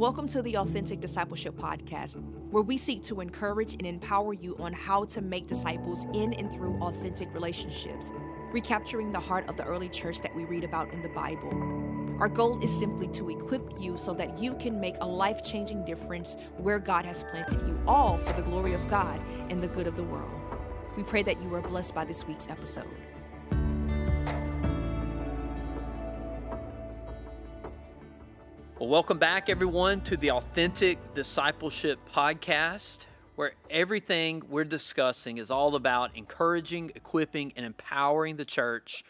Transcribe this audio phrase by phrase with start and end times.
[0.00, 2.16] Welcome to the Authentic Discipleship Podcast,
[2.50, 6.50] where we seek to encourage and empower you on how to make disciples in and
[6.50, 8.10] through authentic relationships,
[8.50, 11.50] recapturing the heart of the early church that we read about in the Bible.
[12.18, 15.84] Our goal is simply to equip you so that you can make a life changing
[15.84, 19.86] difference where God has planted you, all for the glory of God and the good
[19.86, 20.30] of the world.
[20.96, 22.88] We pray that you are blessed by this week's episode.
[28.90, 36.16] Welcome back, everyone, to the Authentic Discipleship Podcast, where everything we're discussing is all about
[36.16, 39.04] encouraging, equipping, and empowering the church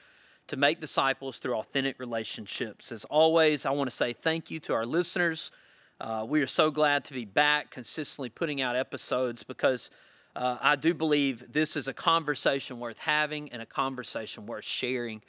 [0.48, 2.92] to make disciples through authentic relationships.
[2.92, 5.50] As always, I want to say thank you to our listeners.
[5.98, 9.88] Uh, we are so glad to be back, consistently putting out episodes because
[10.36, 15.22] uh, I do believe this is a conversation worth having and a conversation worth sharing.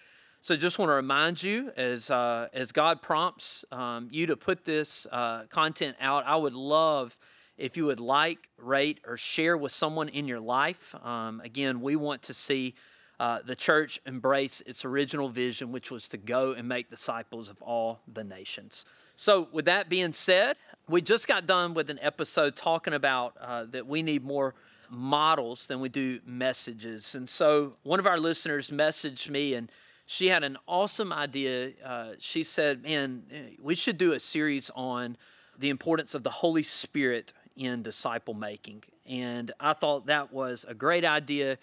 [0.43, 4.65] So just want to remind you, as uh, as God prompts um, you to put
[4.65, 7.19] this uh, content out, I would love
[7.59, 10.95] if you would like, rate, or share with someone in your life.
[11.05, 12.73] Um, again, we want to see
[13.19, 17.61] uh, the church embrace its original vision, which was to go and make disciples of
[17.61, 18.83] all the nations.
[19.15, 20.57] So, with that being said,
[20.89, 24.55] we just got done with an episode talking about uh, that we need more
[24.89, 27.13] models than we do messages.
[27.13, 29.71] And so, one of our listeners messaged me and
[30.11, 31.71] she had an awesome idea.
[31.85, 33.23] Uh, she said, Man,
[33.61, 35.15] we should do a series on
[35.57, 38.83] the importance of the Holy Spirit in disciple making.
[39.05, 41.57] And I thought that was a great idea.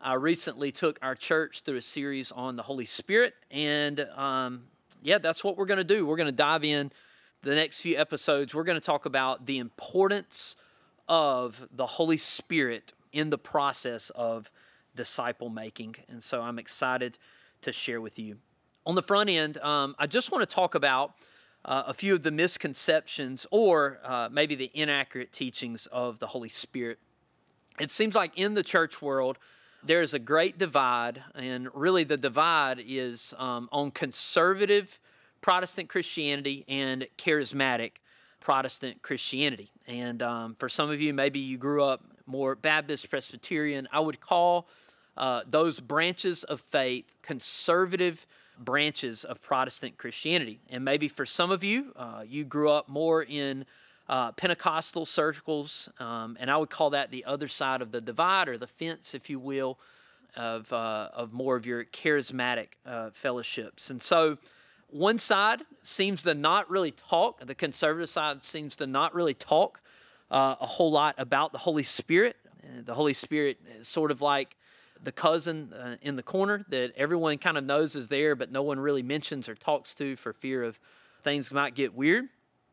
[0.00, 3.34] I recently took our church through a series on the Holy Spirit.
[3.50, 4.62] And um,
[5.02, 6.06] yeah, that's what we're going to do.
[6.06, 6.90] We're going to dive in
[7.42, 8.54] the next few episodes.
[8.54, 10.56] We're going to talk about the importance
[11.06, 14.50] of the Holy Spirit in the process of
[14.96, 15.96] disciple making.
[16.08, 17.18] And so I'm excited
[17.62, 18.38] to share with you.
[18.86, 21.14] On the front end, um, I just want to talk about
[21.64, 26.48] uh, a few of the misconceptions or uh, maybe the inaccurate teachings of the Holy
[26.48, 26.98] Spirit.
[27.78, 29.38] It seems like in the church world,
[29.82, 34.98] there is a great divide, and really the divide is um, on conservative
[35.40, 37.92] Protestant Christianity and charismatic
[38.40, 39.70] Protestant Christianity.
[39.86, 43.88] And um, for some of you, maybe you grew up more Baptist, Presbyterian.
[43.92, 44.68] I would call
[45.20, 48.26] uh, those branches of faith, conservative
[48.58, 50.60] branches of Protestant Christianity.
[50.70, 53.66] And maybe for some of you, uh, you grew up more in
[54.08, 58.48] uh, Pentecostal circles, um, and I would call that the other side of the divide
[58.48, 59.78] or the fence, if you will,
[60.36, 63.90] of, uh, of more of your charismatic uh, fellowships.
[63.90, 64.38] And so,
[64.88, 69.80] one side seems to not really talk, the conservative side seems to not really talk
[70.30, 72.36] a whole lot about the Holy Spirit.
[72.84, 74.56] The Holy Spirit is sort of like
[75.02, 78.62] the cousin uh, in the corner that everyone kind of knows is there, but no
[78.62, 80.78] one really mentions or talks to for fear of
[81.22, 82.28] things might get weird.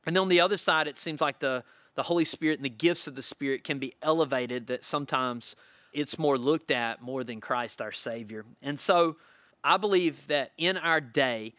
[0.06, 1.64] And then on the other side, it seems like the,
[1.96, 5.56] the Holy Spirit and the gifts of the Spirit can be elevated, that sometimes
[5.94, 8.46] it's more looked at more than Christ our Savior.
[8.62, 9.18] And so
[9.64, 11.54] I believe that in our day,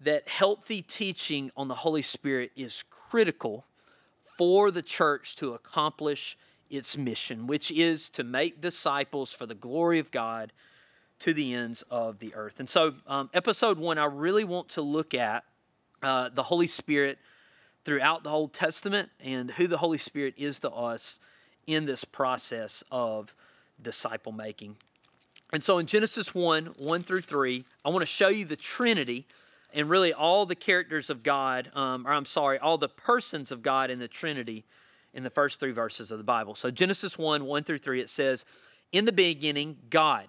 [0.00, 3.66] that healthy teaching on the Holy Spirit is critical
[4.38, 6.38] for the church to accomplish
[6.70, 10.52] its mission, which is to make disciples for the glory of God
[11.20, 12.60] to the ends of the earth.
[12.60, 15.44] And so, um, episode one, I really want to look at
[16.02, 17.18] uh, the Holy Spirit
[17.84, 21.20] throughout the Old Testament and who the Holy Spirit is to us
[21.66, 23.34] in this process of
[23.80, 24.76] disciple making.
[25.52, 29.26] And so, in Genesis 1 1 through 3, I want to show you the Trinity
[29.72, 33.62] and really all the characters of God, um, or I'm sorry, all the persons of
[33.62, 34.64] God in the Trinity
[35.12, 36.54] in the first three verses of the Bible.
[36.54, 38.44] So, Genesis 1 1 through 3, it says,
[38.92, 40.28] In the beginning, God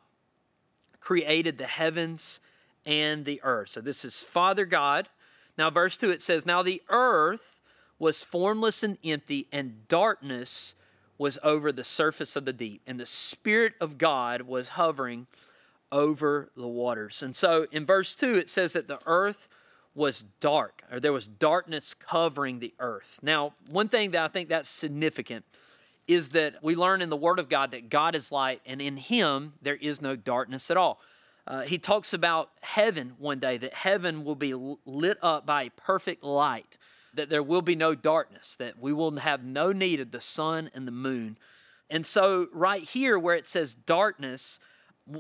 [1.00, 2.40] created the heavens
[2.86, 3.70] and the earth.
[3.70, 5.09] So, this is Father God.
[5.58, 7.62] Now, verse 2, it says, Now the earth
[8.00, 10.75] was formless and empty, and darkness
[11.18, 15.28] was over the surface of the deep, and the Spirit of God was hovering
[15.91, 17.22] over the waters.
[17.22, 19.47] And so, in verse 2, it says that the earth
[19.93, 23.20] was dark, or there was darkness covering the earth.
[23.22, 25.46] Now, one thing that I think that's significant
[26.08, 28.97] is that we learn in the Word of God that God is light, and in
[28.97, 30.99] Him there is no darkness at all.
[31.47, 34.53] Uh, he talks about heaven one day, that heaven will be
[34.85, 36.78] lit up by a perfect light,
[37.14, 40.70] that there will be no darkness, that we will have no need of the sun
[40.73, 41.38] and the moon.
[41.90, 44.59] And so, right here, where it says darkness,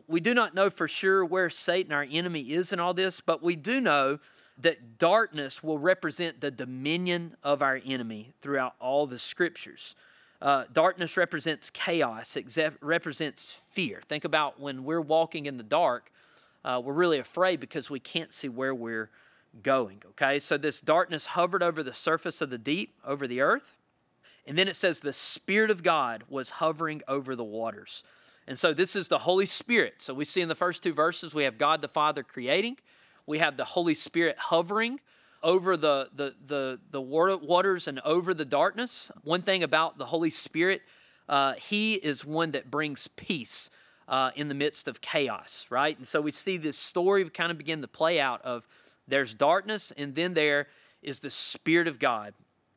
[0.07, 3.43] we do not know for sure where Satan, our enemy, is in all this, but
[3.43, 4.19] we do know
[4.61, 9.95] that darkness will represent the dominion of our enemy throughout all the scriptures.
[10.41, 12.37] Uh, darkness represents chaos,
[12.81, 14.01] represents fear.
[14.07, 16.11] Think about when we're walking in the dark,
[16.63, 19.09] uh, we're really afraid because we can't see where we're
[19.63, 20.01] going.
[20.11, 23.77] Okay, so this darkness hovered over the surface of the deep, over the earth.
[24.47, 28.03] And then it says the Spirit of God was hovering over the waters.
[28.47, 30.01] And so this is the Holy Spirit.
[30.01, 32.77] So we see in the first two verses, we have God the Father creating,
[33.25, 34.99] we have the Holy Spirit hovering
[35.43, 39.11] over the, the, the, the waters and over the darkness.
[39.23, 40.81] One thing about the Holy Spirit,
[41.27, 43.69] uh, He is one that brings peace.
[44.07, 45.97] Uh, in the midst of chaos, right?
[45.97, 48.67] And so we see this story kind of begin to play out of
[49.07, 50.67] there's darkness, and then there
[51.01, 52.33] is the Spirit of God.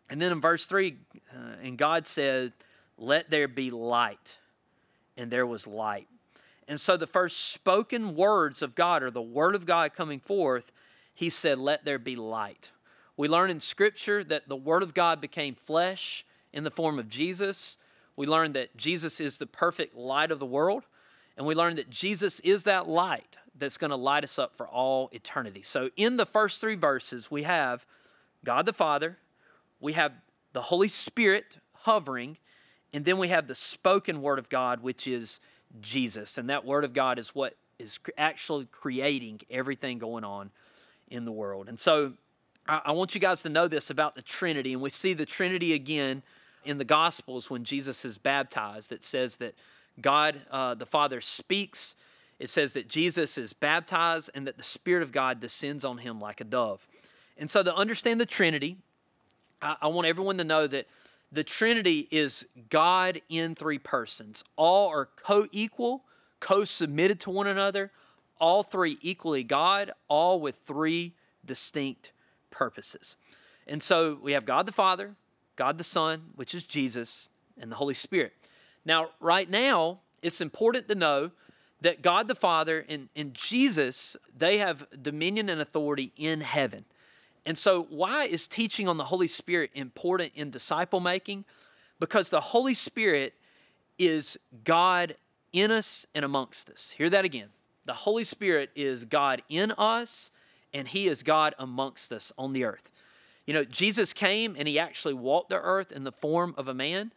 [0.08, 0.96] And then in verse 3,
[1.32, 2.52] uh, and God said,
[2.98, 4.38] Let there be light.
[5.16, 6.08] And there was light.
[6.66, 10.72] And so the first spoken words of God, or the word of God coming forth,
[11.14, 12.70] he said, Let there be light.
[13.16, 17.08] We learn in Scripture that the Word of God became flesh in the form of
[17.08, 17.78] Jesus.
[18.16, 20.84] We learn that Jesus is the perfect light of the world.
[21.36, 24.66] And we learn that Jesus is that light that's going to light us up for
[24.66, 25.62] all eternity.
[25.62, 27.86] So, in the first three verses, we have
[28.44, 29.18] God the Father,
[29.80, 30.12] we have
[30.52, 32.38] the Holy Spirit hovering,
[32.92, 35.40] and then we have the spoken Word of God, which is
[35.80, 36.38] Jesus.
[36.38, 40.50] And that Word of God is what is actually creating everything going on
[41.08, 41.68] in the world.
[41.68, 42.12] And so,
[42.66, 44.72] I, want you guys to know this about the Trinity.
[44.72, 46.22] And we see the Trinity again
[46.64, 48.90] in the Gospels when Jesus is baptized.
[48.90, 49.54] It says that
[50.00, 51.94] God uh, the Father speaks
[52.38, 56.20] it says that Jesus is baptized and that the Spirit of God descends on him
[56.20, 56.86] like a dove.
[57.36, 58.76] And so, to understand the Trinity,
[59.62, 60.86] I, I want everyone to know that
[61.34, 64.44] the Trinity is God in three persons.
[64.56, 66.04] All are co equal,
[66.38, 67.90] co submitted to one another,
[68.38, 71.14] all three equally God, all with three
[71.44, 72.12] distinct
[72.50, 73.16] purposes.
[73.66, 75.16] And so we have God the Father,
[75.56, 78.32] God the Son, which is Jesus, and the Holy Spirit.
[78.84, 81.32] Now, right now, it's important to know
[81.80, 86.84] that God the Father and, and Jesus, they have dominion and authority in heaven.
[87.46, 91.44] And so, why is teaching on the Holy Spirit important in disciple making?
[92.00, 93.34] Because the Holy Spirit
[93.98, 95.16] is God
[95.52, 96.94] in us and amongst us.
[96.96, 97.48] Hear that again.
[97.84, 100.32] The Holy Spirit is God in us,
[100.72, 102.90] and He is God amongst us on the earth.
[103.46, 106.74] You know, Jesus came and He actually walked the earth in the form of a
[106.74, 107.12] man,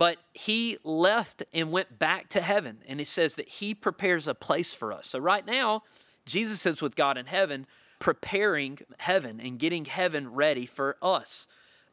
[0.00, 2.78] but he left and went back to heaven.
[2.88, 5.06] And he says that he prepares a place for us.
[5.06, 5.82] So right now,
[6.24, 7.66] Jesus is with God in heaven,
[8.00, 11.46] preparing heaven and getting heaven ready for us.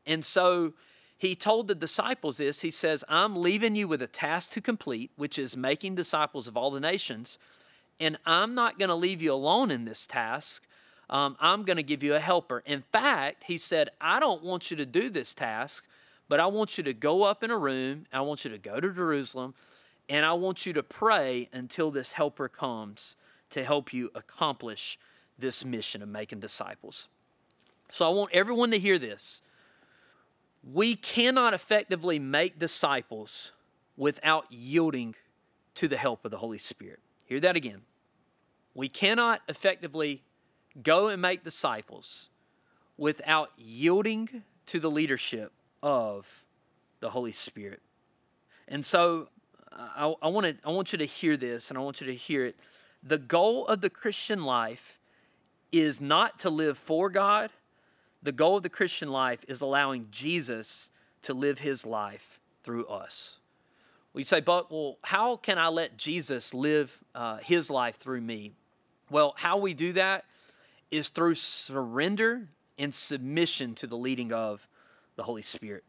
[0.07, 0.73] And so
[1.15, 5.11] he told the disciples this He says, I'm leaving you with a task to complete,
[5.15, 7.37] which is making disciples of all the nations.
[7.99, 10.65] And I'm not going to leave you alone in this task.
[11.09, 12.63] Um, I'm going to give you a helper.
[12.65, 15.83] In fact, he said, I don't want you to do this task
[16.29, 18.79] but I want you to go up in a room, I want you to go
[18.79, 19.53] to Jerusalem,
[20.09, 23.15] and I want you to pray until this helper comes
[23.49, 24.97] to help you accomplish
[25.37, 27.07] this mission of making disciples.
[27.89, 29.41] So I want everyone to hear this.
[30.63, 33.53] We cannot effectively make disciples
[33.95, 35.15] without yielding
[35.75, 36.99] to the help of the Holy Spirit.
[37.25, 37.81] Hear that again.
[38.73, 40.23] We cannot effectively
[40.81, 42.29] go and make disciples
[42.97, 45.51] without yielding to the leadership
[45.81, 46.43] of
[46.99, 47.81] the Holy Spirit.
[48.67, 49.29] And so
[49.71, 52.07] uh, I, I, want to, I want you to hear this and I want you
[52.07, 52.55] to hear it.
[53.03, 54.96] The goal of the Christian life
[55.71, 57.51] is not to live for God.
[58.23, 60.91] The goal of the Christian life is allowing Jesus
[61.23, 63.39] to live his life through us.
[64.13, 68.53] We say, but well, how can I let Jesus live uh, his life through me?
[69.09, 70.25] Well, how we do that
[70.89, 72.47] is through surrender
[72.77, 74.67] and submission to the leading of
[75.15, 75.83] the Holy Spirit.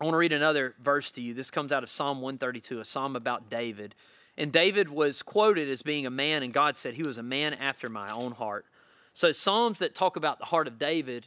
[0.00, 1.34] I want to read another verse to you.
[1.34, 3.94] This comes out of Psalm 132, a psalm about David.
[4.38, 7.52] And David was quoted as being a man, and God said he was a man
[7.52, 8.64] after my own heart.
[9.12, 11.26] So, Psalms that talk about the heart of David,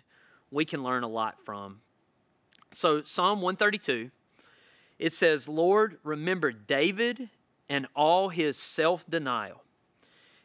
[0.52, 1.82] we can learn a lot from.
[2.72, 4.10] So, Psalm 132,
[5.00, 7.30] it says, Lord, remember David
[7.70, 9.64] and all his self denial.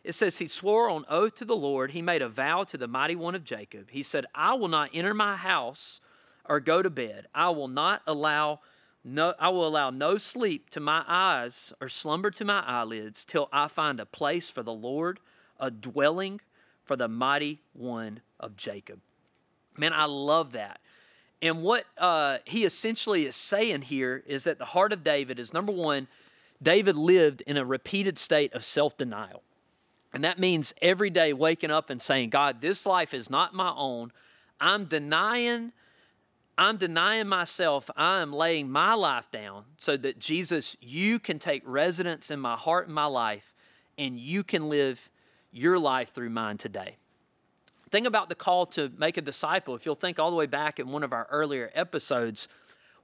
[0.05, 2.89] It says, He swore on oath to the Lord, he made a vow to the
[2.89, 3.91] mighty one of Jacob.
[3.91, 6.01] He said, I will not enter my house
[6.49, 7.27] or go to bed.
[7.35, 8.61] I will not allow
[9.05, 13.49] no I will allow no sleep to my eyes or slumber to my eyelids till
[13.53, 15.21] I find a place for the Lord,
[15.59, 16.41] a dwelling
[16.89, 19.01] for the mighty one of Jacob.
[19.77, 20.81] Man, I love that.
[21.41, 25.53] And what uh, he essentially is saying here is that the heart of David is
[25.53, 26.09] number one,
[26.61, 29.43] David lived in a repeated state of self denial.
[30.13, 33.73] And that means every day waking up and saying, God, this life is not my
[33.77, 34.11] own.
[34.61, 35.73] I'm denying
[36.57, 37.89] I'm denying myself.
[37.97, 42.57] I am laying my life down so that Jesus, you can take residence in my
[42.57, 43.55] heart and my life,
[43.97, 45.09] and you can live
[45.53, 46.97] your life through mine today.
[47.91, 49.75] Think about the call to make a disciple.
[49.75, 52.49] If you'll think all the way back in one of our earlier episodes,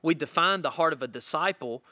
[0.02, 1.82] we defined the heart of a disciple.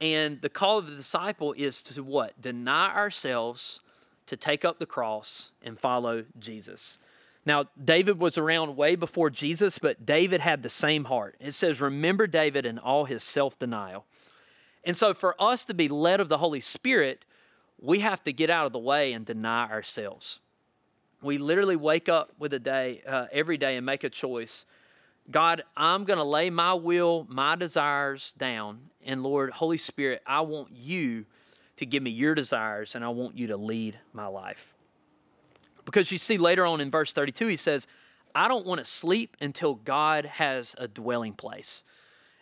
[0.00, 2.40] And the call of the disciple is to what?
[2.40, 3.80] Deny ourselves,
[4.26, 6.98] to take up the cross, and follow Jesus.
[7.44, 11.36] Now, David was around way before Jesus, but David had the same heart.
[11.40, 14.04] It says, Remember David and all his self denial.
[14.84, 17.24] And so, for us to be led of the Holy Spirit,
[17.82, 20.40] we have to get out of the way and deny ourselves.
[21.20, 24.64] We literally wake up with a day, uh, every day, and make a choice.
[25.30, 28.90] God, I'm going to lay my will, my desires down.
[29.04, 31.26] And Lord, Holy Spirit, I want you
[31.76, 34.74] to give me your desires and I want you to lead my life.
[35.84, 37.88] Because you see later on in verse 32, he says,
[38.34, 41.84] I don't want to sleep until God has a dwelling place.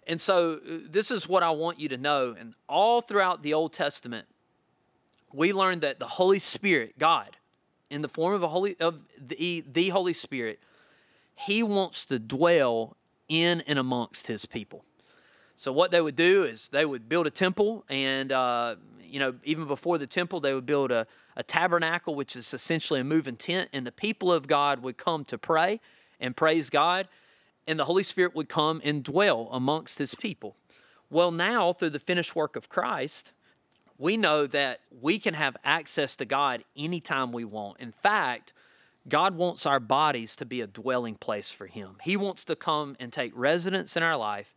[0.06, 2.34] And so, uh, this is what I want you to know.
[2.38, 4.26] And all throughout the Old Testament,
[5.32, 7.36] we learned that the Holy Spirit, God,
[7.88, 10.60] in the form of, a Holy, of the, the Holy Spirit,
[11.34, 12.96] He wants to dwell
[13.28, 14.84] in and amongst His people.
[15.56, 19.34] So, what they would do is they would build a temple, and, uh, you know,
[19.44, 21.06] even before the temple, they would build a,
[21.36, 25.24] a tabernacle, which is essentially a moving tent, and the people of God would come
[25.26, 25.80] to pray
[26.18, 27.08] and praise God,
[27.66, 30.56] and the Holy Spirit would come and dwell amongst his people.
[31.10, 33.32] Well, now, through the finished work of Christ,
[34.00, 37.78] we know that we can have access to God anytime we want.
[37.80, 38.54] In fact,
[39.06, 41.96] God wants our bodies to be a dwelling place for Him.
[42.02, 44.54] He wants to come and take residence in our life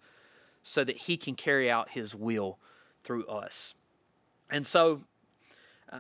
[0.63, 2.57] so that He can carry out His will
[3.03, 3.75] through us.
[4.49, 5.01] And so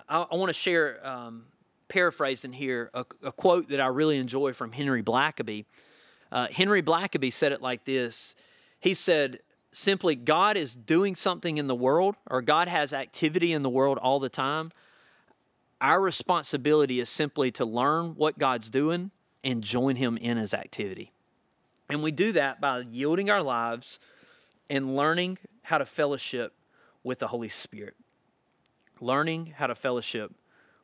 [0.07, 1.45] I, I want to share, um,
[1.89, 5.65] paraphrasing here, a, a, quote that I really enjoy from Henry Blackaby.
[6.31, 8.35] Uh, Henry Blackaby said it like this
[8.79, 9.39] He said,
[9.73, 13.97] simply, God is doing something in the world, or God has activity in the world
[13.97, 14.71] all the time.
[15.81, 19.11] Our responsibility is simply to learn what God's doing
[19.43, 21.11] and join Him in His activity.
[21.89, 23.99] And we do that by yielding our lives
[24.69, 26.53] and learning how to fellowship
[27.03, 27.95] with the Holy Spirit
[29.03, 30.33] learning how to fellowship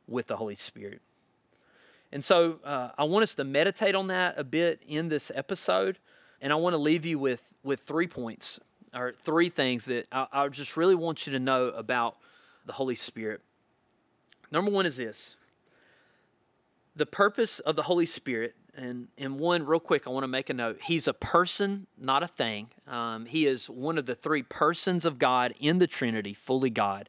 [0.06, 1.00] with the Holy Spirit.
[2.12, 5.98] And so uh, I want us to meditate on that a bit in this episode.
[6.40, 8.60] And I want to leave you with, with three points
[8.94, 12.16] or three things that I, I just really want you to know about
[12.66, 13.40] the Holy Spirit.
[14.52, 15.36] Number one is this
[16.96, 20.50] the purpose of the Holy Spirit, and, and one, real quick, I want to make
[20.50, 20.80] a note.
[20.82, 22.68] He's a person, not a thing.
[22.86, 27.08] Um, he is one of the three persons of God in the Trinity, fully God.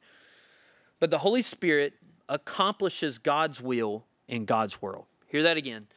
[0.99, 1.93] But the Holy Spirit
[2.29, 5.05] accomplishes God's will in God's world.
[5.27, 5.87] Hear that again.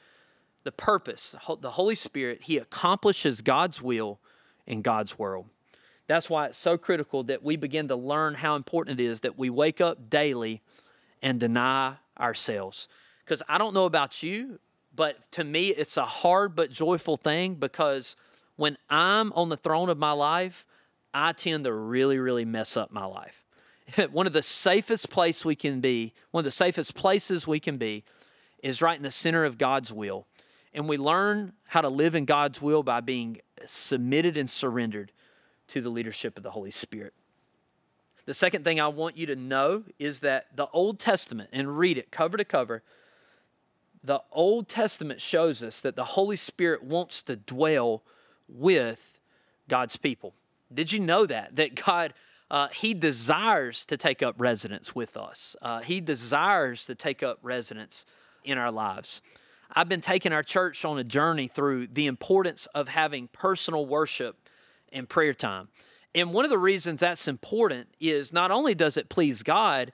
[0.64, 4.18] The purpose, the Holy Spirit, He accomplishes God's will
[4.66, 5.46] in God's world.
[6.06, 9.38] That's why it's so critical that we begin to learn how important it is that
[9.38, 10.60] we wake up daily
[11.22, 12.88] and deny ourselves.
[13.24, 14.58] Because I don't know about you,
[14.94, 18.16] but to me, it's a hard but joyful thing because
[18.56, 20.66] when I'm on the throne of my life,
[21.12, 23.44] I tend to really, really mess up my life.
[24.12, 27.78] one of the safest place we can be, one of the safest places we can
[27.78, 28.04] be,
[28.62, 30.26] is right in the center of God's will.
[30.72, 35.12] And we learn how to live in God's will by being submitted and surrendered
[35.68, 37.14] to the leadership of the Holy Spirit.
[38.26, 41.98] The second thing I want you to know is that the Old Testament, and read
[41.98, 42.82] it cover to cover,
[44.02, 48.02] the Old Testament shows us that the Holy Spirit wants to dwell
[48.48, 49.18] with
[49.68, 50.34] God's people.
[50.72, 51.56] Did you know that?
[51.56, 52.14] That God
[52.50, 55.56] uh, he desires to take up residence with us.
[55.62, 58.04] Uh, he desires to take up residence
[58.44, 59.22] in our lives.
[59.72, 64.43] I've been taking our church on a journey through the importance of having personal worship
[64.94, 65.68] and prayer time.
[66.14, 69.92] And one of the reasons that's important is not only does it please God,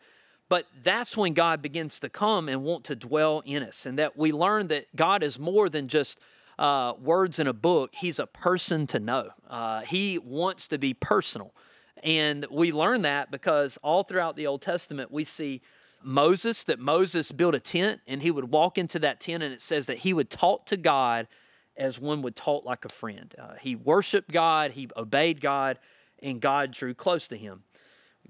[0.50, 4.16] but that's when God begins to come and want to dwell in us, and that
[4.16, 6.18] we learn that God is more than just
[6.58, 7.94] uh, words in a book.
[7.94, 9.30] He's a person to know.
[9.48, 11.54] Uh, he wants to be personal.
[12.02, 15.62] And we learn that because all throughout the Old Testament, we see
[16.02, 19.60] Moses, that Moses built a tent and he would walk into that tent, and it
[19.60, 21.28] says that he would talk to God
[21.80, 23.34] as one would talk like a friend.
[23.36, 25.78] Uh, he worshiped God, he obeyed God,
[26.22, 27.62] and God drew close to him.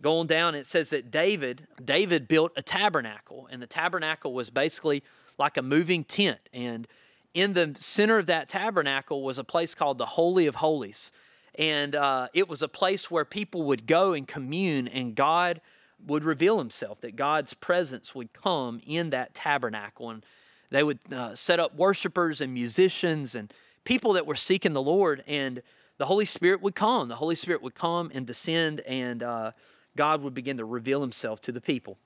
[0.01, 5.03] Going down, it says that David, David built a tabernacle, and the tabernacle was basically
[5.37, 6.49] like a moving tent.
[6.55, 6.87] And
[7.35, 11.13] in the center of that tabernacle was a place called the Holy of Holies.
[11.57, 15.61] And uh, it was a place where people would go and commune, and God
[16.07, 20.09] would reveal himself, that God's presence would come in that tabernacle.
[20.09, 20.25] And
[20.71, 23.53] they would uh, set up worshipers and musicians and
[23.85, 25.63] people that were seeking the Lord, and
[25.99, 27.09] the Holy Spirit would come.
[27.09, 29.53] The Holy Spirit would come and descend, and uh,
[29.97, 31.99] God would begin to reveal himself to the people.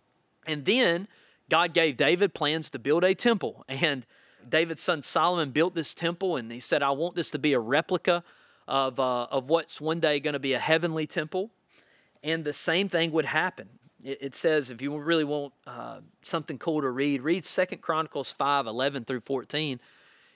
[0.47, 1.09] And then
[1.51, 3.65] God gave David plans to build a temple.
[3.83, 4.07] And
[4.47, 7.61] David's son Solomon built this temple, and he said, I want this to be a
[7.61, 8.23] replica
[8.69, 11.51] of, uh, of what's one day going to be a heavenly temple.
[12.23, 13.69] And the same thing would happen.
[14.05, 18.31] It, it says, if you really want uh, something cool to read, read Second Chronicles
[18.31, 19.81] 5 11 through 14.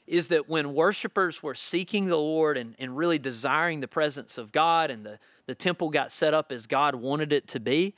[0.06, 4.52] Is that when worshipers were seeking the Lord and, and really desiring the presence of
[4.52, 7.94] God, and the, the temple got set up as God wanted it to be,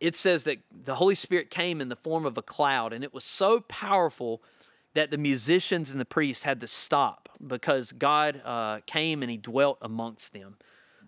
[0.00, 3.12] it says that the Holy Spirit came in the form of a cloud, and it
[3.12, 4.42] was so powerful
[4.94, 9.36] that the musicians and the priests had to stop because God uh, came and He
[9.36, 10.56] dwelt amongst them.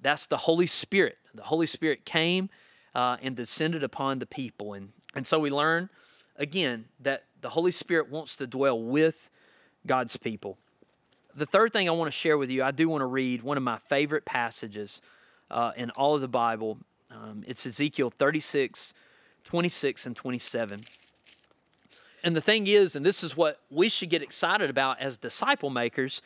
[0.03, 1.17] That's the Holy Spirit.
[1.35, 2.51] The Holy Spirit came
[2.95, 4.75] uh, and descended upon the people.
[4.75, 5.89] And, and so we learn
[6.37, 9.31] again that the Holy Spirit wants to dwell with
[9.87, 10.59] God's people.
[11.35, 13.57] The third thing I want to share with you, I do want to read one
[13.57, 15.03] of my favorite passages
[15.51, 16.79] uh, in all of the Bible,
[17.11, 18.95] um, it's Ezekiel 36,
[19.45, 20.81] 26, and 27.
[22.25, 25.71] And the thing is, and this is what we should get excited about as disciple
[25.71, 26.23] makers,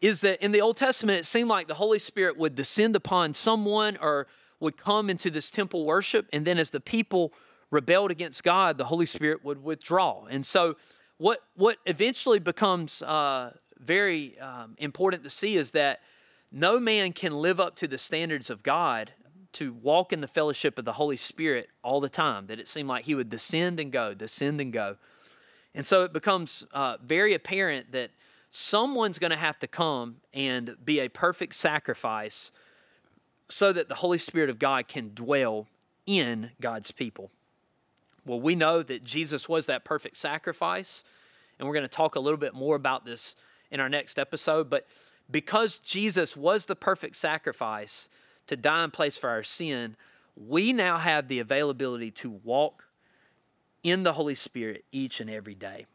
[0.00, 3.34] is that in the Old Testament, it seemed like the Holy Spirit would descend upon
[3.34, 4.26] someone or
[4.62, 6.28] would come into this temple worship.
[6.32, 7.32] And then as the people
[7.70, 10.24] rebelled against God, the Holy Spirit would withdraw.
[10.26, 10.76] And so,
[11.18, 16.00] what, what eventually becomes uh, very um, important to see is that
[16.50, 19.12] no man can live up to the standards of God
[19.52, 22.88] to walk in the fellowship of the Holy Spirit all the time, that it seemed
[22.88, 24.96] like he would descend and go, descend and go.
[25.74, 28.10] And so it becomes uh, very apparent that
[28.50, 32.52] someone's going to have to come and be a perfect sacrifice
[33.48, 35.68] so that the Holy Spirit of God can dwell
[36.06, 37.30] in God's people.
[38.24, 41.04] Well, we know that Jesus was that perfect sacrifice,
[41.58, 43.36] and we're going to talk a little bit more about this
[43.70, 44.70] in our next episode.
[44.70, 44.86] But
[45.30, 48.08] because Jesus was the perfect sacrifice,
[48.46, 49.96] to die in place for our sin,
[50.36, 52.84] we now have the availability to walk
[53.82, 55.86] in the Holy Spirit each and every day.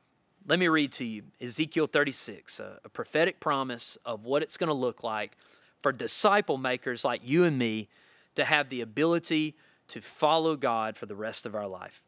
[0.46, 4.70] Let me read to you Ezekiel 36, a, a prophetic promise of what it's going
[4.70, 5.38] to look like
[5.82, 7.90] for disciple makers like you and me
[8.36, 9.56] to have the ability
[9.90, 12.02] to follow God for the rest of our life.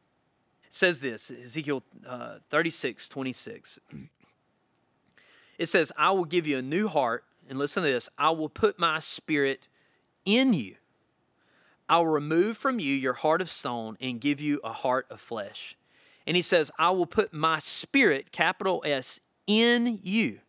[0.67, 3.79] It says this Ezekiel uh, 36, 26.
[5.57, 8.49] It says, I will give you a new heart, and listen to this I will
[8.49, 9.67] put my spirit
[10.25, 10.75] in you.
[11.87, 15.19] I will remove from you your heart of stone and give you a heart of
[15.19, 15.75] flesh.
[16.27, 20.41] And he says, I will put my spirit, capital S, in you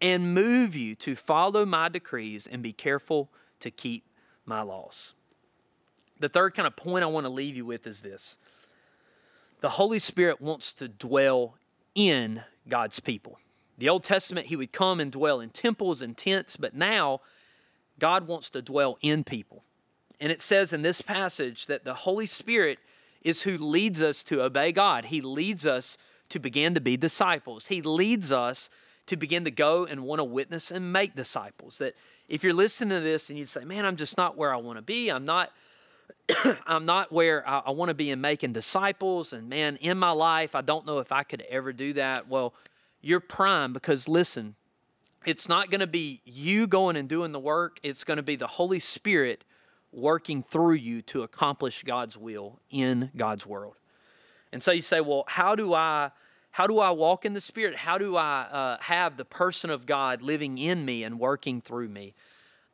[0.00, 3.28] and move you to follow my decrees and be careful
[3.60, 4.04] to keep
[4.44, 5.14] my laws.
[6.20, 8.38] The third kind of point I want to leave you with is this
[9.60, 11.54] the Holy Spirit wants to dwell
[11.94, 13.38] in God's people.
[13.76, 17.20] The Old Testament, he would come and dwell in temples and tents, but now
[17.98, 19.64] God wants to dwell in people.
[20.20, 22.78] And it says in this passage that the Holy Spirit
[23.22, 25.06] is who leads us to obey God.
[25.06, 25.96] He leads us
[26.28, 27.66] to begin to be disciples.
[27.66, 28.68] He leads us
[29.08, 31.78] to begin to go and want to witness and make disciples.
[31.78, 31.94] That
[32.28, 34.78] if you're listening to this and you say, "Man, I'm just not where I want
[34.78, 35.10] to be.
[35.10, 35.52] I'm not
[36.66, 40.10] I'm not where I, I want to be in making disciples and man, in my
[40.10, 42.54] life, I don't know if I could ever do that." Well,
[43.00, 44.54] you're prime because listen,
[45.24, 48.36] it's not going to be you going and doing the work, it's going to be
[48.36, 49.44] the Holy Spirit
[49.92, 53.74] working through you to accomplish God's will in God's world.
[54.52, 56.10] And so you say, well, how do I
[56.58, 57.76] how do I walk in the Spirit?
[57.76, 61.88] How do I uh, have the person of God living in me and working through
[61.88, 62.14] me?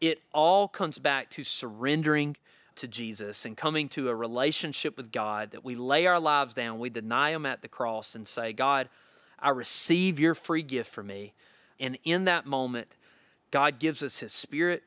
[0.01, 2.39] It all comes back to surrendering
[2.77, 6.79] to Jesus and coming to a relationship with God that we lay our lives down,
[6.79, 8.89] we deny Him at the cross, and say, God,
[9.39, 11.35] I receive your free gift for me.
[11.79, 12.97] And in that moment,
[13.51, 14.83] God gives us His Spirit,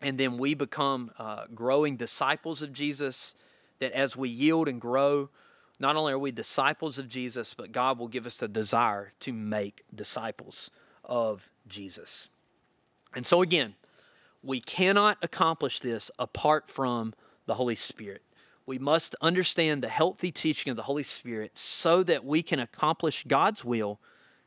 [0.00, 3.34] and then we become uh, growing disciples of Jesus.
[3.80, 5.28] That as we yield and grow,
[5.78, 9.32] not only are we disciples of Jesus, but God will give us the desire to
[9.32, 10.70] make disciples
[11.04, 12.28] of Jesus.
[13.14, 13.74] And so, again,
[14.42, 17.14] we cannot accomplish this apart from
[17.46, 18.22] the Holy Spirit.
[18.66, 23.24] We must understand the healthy teaching of the Holy Spirit so that we can accomplish
[23.24, 23.98] God's will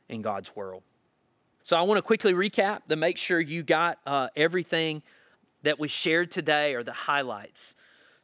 [0.08, 0.82] in God's world.
[1.62, 5.02] So I want to quickly recap to make sure you got uh, everything
[5.62, 7.74] that we shared today or the highlights.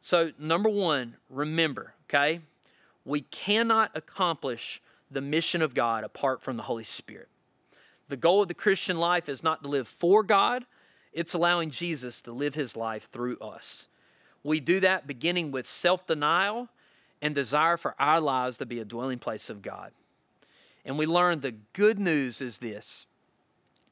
[0.01, 2.41] So, number one, remember, okay,
[3.05, 7.29] we cannot accomplish the mission of God apart from the Holy Spirit.
[8.09, 10.65] The goal of the Christian life is not to live for God,
[11.13, 13.87] it's allowing Jesus to live his life through us.
[14.43, 16.67] We do that beginning with self denial
[17.21, 19.91] and desire for our lives to be a dwelling place of God.
[20.83, 23.07] And we learn the good news is this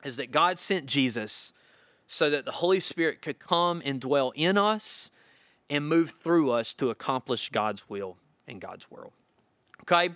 [0.03, 1.53] is that God sent Jesus
[2.07, 5.11] so that the Holy Spirit could come and dwell in us
[5.69, 9.13] and move through us to accomplish God's will in God's world.
[9.81, 10.15] Okay?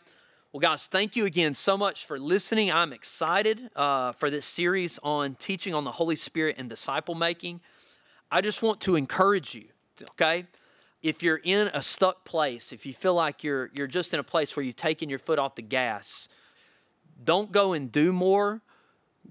[0.54, 2.72] Well, guys, thank you again so much for listening.
[2.72, 7.60] I'm excited uh, for this series on teaching on the Holy Spirit and disciple making.
[8.32, 9.66] I just want to encourage you,
[10.12, 10.46] okay?
[11.02, 14.24] If you're in a stuck place, if you feel like you're you're just in a
[14.24, 16.28] place where you've taken your foot off the gas,
[17.24, 18.62] don't go and do more.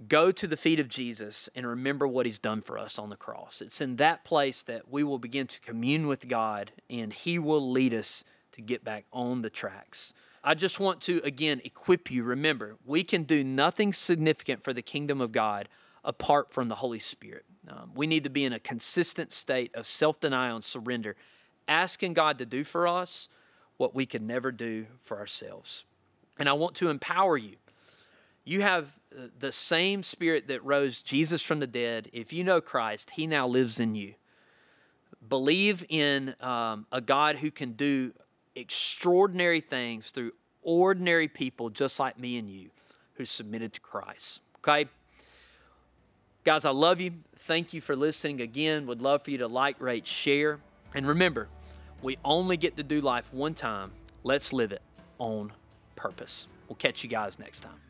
[0.09, 3.17] Go to the feet of Jesus and remember what he's done for us on the
[3.17, 3.63] cross.
[3.63, 7.71] It's in that place that we will begin to commune with God and he will
[7.71, 8.23] lead us
[8.57, 10.15] to get back on the tracks.
[10.43, 12.23] I just want to again equip you.
[12.23, 15.69] Remember, we can do nothing significant for the kingdom of God
[16.03, 17.45] apart from the Holy Spirit.
[17.69, 21.17] Um, we need to be in a consistent state of self denial and surrender,
[21.69, 23.29] asking God to do for us
[23.77, 25.85] what we could never do for ourselves.
[26.39, 27.57] And I want to empower you.
[28.45, 32.09] You have uh, the same spirit that rose Jesus from the dead.
[32.13, 34.15] If you know Christ, He now lives in you.
[35.29, 38.13] Believe in um, a God who can do
[38.57, 42.71] extraordinary things through ordinary people just like me and you
[43.15, 44.43] who submitted to Christ.
[44.59, 44.89] Okay?
[46.43, 47.13] Guys, I love you.
[47.39, 48.87] Thank you for listening again.
[48.87, 50.59] Would love for you to like, rate, share.
[50.95, 51.49] And remember,
[52.03, 53.93] we only get to do life one time.
[54.23, 54.83] Let's live it
[55.19, 55.53] on
[55.95, 56.49] purpose.
[56.69, 57.86] We'll catch you guys next time.